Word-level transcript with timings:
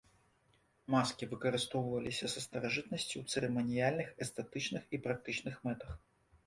Маскі 0.95 1.27
выкарыстоўваліся 1.33 2.31
са 2.37 2.43
старажытнасці 2.47 3.15
ў 3.21 3.33
цырыманіяльных, 3.33 4.07
эстэтычных, 4.27 4.83
і 4.97 5.03
практычных 5.07 5.55
мэтах. 5.71 5.97